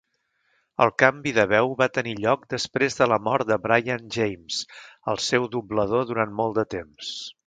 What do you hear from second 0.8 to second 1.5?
El canvi de